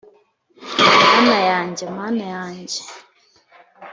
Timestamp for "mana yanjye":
1.09-1.83, 1.97-2.81